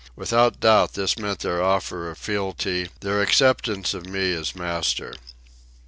Without 0.15 0.59
doubt 0.59 0.93
this 0.93 1.19
meant 1.19 1.41
their 1.41 1.61
offer 1.61 2.09
of 2.09 2.17
fealty, 2.17 2.89
their 3.01 3.21
acceptance 3.21 3.93
of 3.93 4.07
me 4.09 4.33
as 4.33 4.55
master. 4.55 5.13